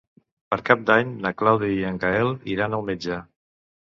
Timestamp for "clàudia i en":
1.41-1.99